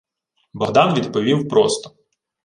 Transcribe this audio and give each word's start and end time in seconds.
Богдан 0.53 0.93
відповів 0.93 1.47
просто: 1.49 1.91